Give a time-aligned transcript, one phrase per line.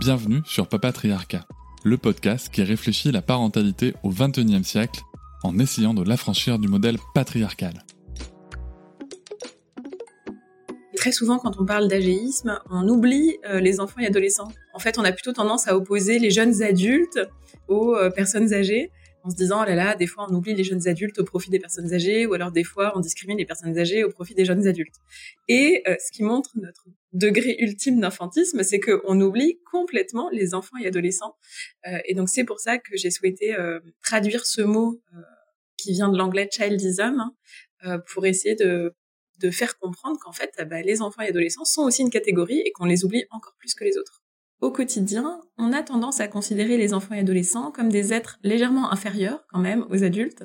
[0.00, 1.46] Bienvenue sur Papatriarcat,
[1.84, 5.02] le podcast qui réfléchit la parentalité au XXIe siècle
[5.42, 7.84] en essayant de l'affranchir du modèle patriarcal.
[10.96, 14.50] Très souvent, quand on parle d'agéisme, on oublie euh, les enfants et adolescents.
[14.72, 17.20] En fait, on a plutôt tendance à opposer les jeunes adultes
[17.68, 18.90] aux euh, personnes âgées
[19.22, 21.50] en se disant, oh là là, des fois on oublie les jeunes adultes au profit
[21.50, 24.44] des personnes âgées, ou alors des fois on discrimine les personnes âgées au profit des
[24.44, 24.96] jeunes adultes.
[25.48, 30.76] Et euh, ce qui montre notre degré ultime d'infantisme, c'est qu'on oublie complètement les enfants
[30.82, 31.36] et adolescents.
[31.86, 35.00] Euh, et donc c'est pour ça que j'ai souhaité euh, traduire ce mot
[35.76, 37.24] qui vient de l'anglais childism
[37.82, 38.94] hein, pour essayer de,
[39.40, 42.72] de faire comprendre qu'en fait, bah, les enfants et adolescents sont aussi une catégorie et
[42.72, 44.22] qu'on les oublie encore plus que les autres
[44.60, 48.92] au quotidien, on a tendance à considérer les enfants et adolescents comme des êtres légèrement
[48.92, 50.44] inférieurs quand même aux adultes,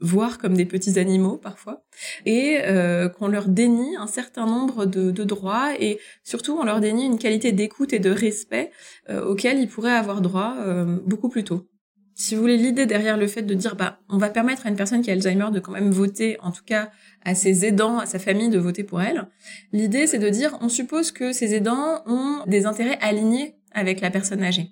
[0.00, 1.84] voire comme des petits animaux parfois,
[2.26, 7.06] et euh, qu'on leur dénie un certain nombre de, droits et surtout on leur dénie
[7.06, 8.72] une qualité d'écoute et de respect
[9.08, 11.68] euh, auquel ils pourraient avoir droit euh, beaucoup plus tôt
[12.14, 14.76] si vous voulez, l'idée derrière le fait de dire, bah, on va permettre à une
[14.76, 16.90] personne qui a Alzheimer de quand même voter, en tout cas
[17.24, 19.26] à ses aidants, à sa famille de voter pour elle.
[19.72, 24.10] L'idée, c'est de dire, on suppose que ces aidants ont des intérêts alignés avec la
[24.10, 24.70] personne âgée.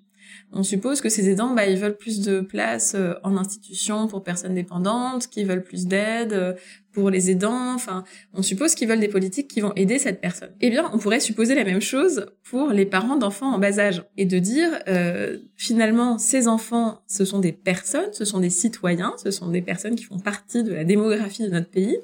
[0.53, 4.25] On suppose que ces aidants, bah, ils veulent plus de place euh, en institution pour
[4.25, 6.55] personnes dépendantes, qu'ils veulent plus d'aide euh,
[6.93, 7.73] pour les aidants.
[7.73, 8.03] Enfin,
[8.35, 10.51] on suppose qu'ils veulent des politiques qui vont aider cette personne.
[10.61, 14.03] Eh bien, on pourrait supposer la même chose pour les parents d'enfants en bas âge
[14.17, 19.15] et de dire euh, finalement, ces enfants, ce sont des personnes, ce sont des citoyens,
[19.23, 21.97] ce sont des personnes qui font partie de la démographie de notre pays,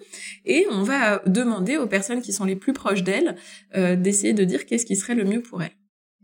[0.45, 3.34] et on va demander aux personnes qui sont les plus proches d'elles
[3.75, 5.73] d'essayer de dire qu'est-ce qui serait le mieux pour elles.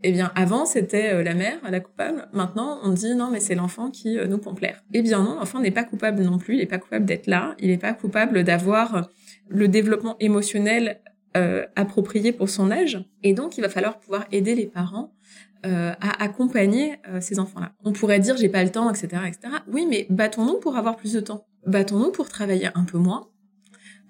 [0.01, 2.27] Eh bien, avant, c'était euh, la mère, la coupable.
[2.33, 4.83] Maintenant, on dit non, mais c'est l'enfant qui euh, nous pompe l'air.
[4.93, 6.55] Eh bien non, l'enfant n'est pas coupable non plus.
[6.55, 7.55] Il n'est pas coupable d'être là.
[7.59, 9.09] Il n'est pas coupable d'avoir
[9.47, 11.01] le développement émotionnel
[11.37, 13.03] euh, approprié pour son âge.
[13.23, 15.13] Et donc, il va falloir pouvoir aider les parents
[15.65, 17.71] à accompagner ces enfants-là.
[17.85, 19.39] On pourrait dire j'ai pas le temps, etc., etc.
[19.71, 21.47] Oui, mais battons-nous pour avoir plus de temps.
[21.65, 23.29] Battons-nous pour travailler un peu moins,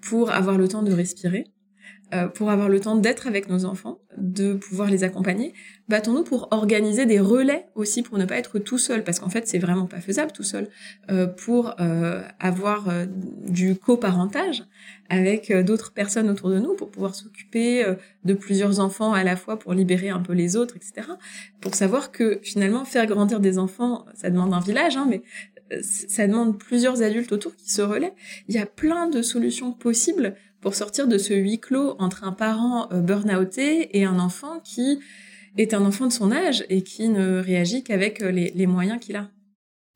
[0.01, 1.53] pour avoir le temps de respirer,
[2.13, 5.53] euh, pour avoir le temps d'être avec nos enfants, de pouvoir les accompagner,
[5.89, 9.47] battons-nous pour organiser des relais aussi pour ne pas être tout seul, parce qu'en fait
[9.47, 10.69] c'est vraiment pas faisable tout seul,
[11.11, 12.89] euh, pour euh, avoir
[13.45, 14.63] du coparentage
[15.09, 17.85] avec d'autres personnes autour de nous, pour pouvoir s'occuper
[18.23, 21.07] de plusieurs enfants à la fois, pour libérer un peu les autres, etc.
[21.59, 25.22] Pour savoir que finalement faire grandir des enfants, ça demande un village, hein, mais
[25.81, 28.13] ça demande plusieurs adultes autour qui se relaient.
[28.47, 32.31] Il y a plein de solutions possibles pour sortir de ce huis clos entre un
[32.31, 35.00] parent euh, burn-outé et un enfant qui
[35.57, 39.18] est un enfant de son âge et qui ne réagit qu'avec euh, les, moyens qu'il
[39.18, 39.29] a.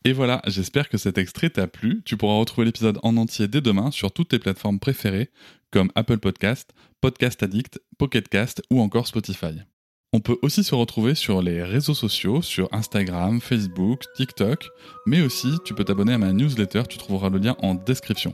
[0.03, 2.01] Et voilà, j'espère que cet extrait t'a plu.
[2.03, 5.29] Tu pourras retrouver l'épisode en entier dès demain sur toutes tes plateformes préférées
[5.71, 9.55] comme Apple Podcast, Podcast Addict, Pocket Cast ou encore Spotify.
[10.11, 14.67] On peut aussi se retrouver sur les réseaux sociaux, sur Instagram, Facebook, TikTok,
[15.05, 18.33] mais aussi tu peux t'abonner à ma newsletter, tu trouveras le lien en description.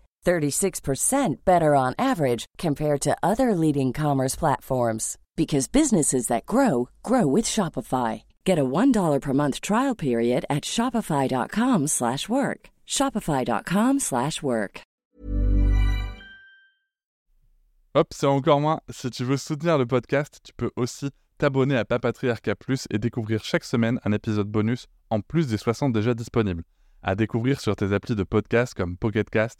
[0.25, 7.27] 36% better on average compared to other leading commerce platforms because businesses that grow grow
[7.27, 8.23] with Shopify.
[8.45, 12.69] Get a $1 per month trial period at shopify.com/work.
[12.87, 14.81] shopify.com/work.
[17.93, 18.79] Hop, c'est encore moins.
[18.89, 23.43] Si tu veux soutenir le podcast, tu peux aussi t'abonner à Papatriarca Plus et découvrir
[23.43, 26.63] chaque semaine un épisode bonus en plus des 60 déjà disponibles.
[27.03, 29.59] À découvrir sur tes applis de podcast comme Pocketcast,